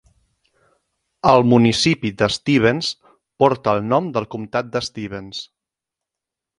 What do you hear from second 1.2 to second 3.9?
El municipi de Stevens porta el